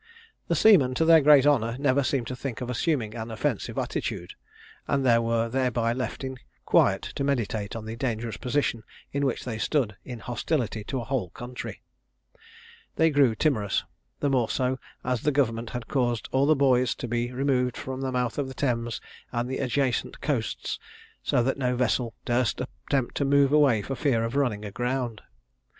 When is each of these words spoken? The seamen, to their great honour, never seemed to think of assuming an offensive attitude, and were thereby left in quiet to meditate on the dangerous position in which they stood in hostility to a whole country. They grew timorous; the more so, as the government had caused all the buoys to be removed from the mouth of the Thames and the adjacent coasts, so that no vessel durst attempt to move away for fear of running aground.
The 0.47 0.55
seamen, 0.55 0.95
to 0.95 1.05
their 1.05 1.21
great 1.21 1.45
honour, 1.45 1.77
never 1.77 2.01
seemed 2.01 2.25
to 2.25 2.35
think 2.35 2.59
of 2.59 2.71
assuming 2.71 3.13
an 3.13 3.29
offensive 3.29 3.77
attitude, 3.77 4.33
and 4.87 5.03
were 5.23 5.47
thereby 5.47 5.93
left 5.93 6.23
in 6.23 6.39
quiet 6.65 7.03
to 7.13 7.23
meditate 7.23 7.75
on 7.75 7.85
the 7.85 7.95
dangerous 7.95 8.37
position 8.37 8.81
in 9.11 9.27
which 9.27 9.45
they 9.45 9.59
stood 9.59 9.95
in 10.03 10.17
hostility 10.17 10.83
to 10.85 10.99
a 10.99 11.03
whole 11.03 11.29
country. 11.29 11.83
They 12.95 13.11
grew 13.11 13.35
timorous; 13.35 13.83
the 14.21 14.31
more 14.31 14.49
so, 14.49 14.79
as 15.03 15.21
the 15.21 15.31
government 15.31 15.69
had 15.69 15.87
caused 15.87 16.27
all 16.31 16.47
the 16.47 16.55
buoys 16.55 16.95
to 16.95 17.07
be 17.07 17.31
removed 17.31 17.77
from 17.77 18.01
the 18.01 18.11
mouth 18.11 18.39
of 18.39 18.47
the 18.47 18.55
Thames 18.55 18.99
and 19.31 19.47
the 19.47 19.59
adjacent 19.59 20.19
coasts, 20.19 20.79
so 21.21 21.43
that 21.43 21.59
no 21.59 21.75
vessel 21.75 22.15
durst 22.25 22.59
attempt 22.87 23.13
to 23.17 23.23
move 23.23 23.51
away 23.51 23.83
for 23.83 23.93
fear 23.95 24.23
of 24.23 24.35
running 24.35 24.65
aground. 24.65 25.21